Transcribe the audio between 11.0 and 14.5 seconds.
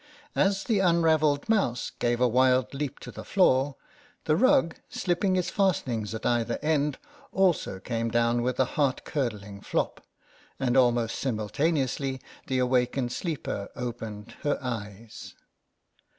simul taneously the awakened sleeper opened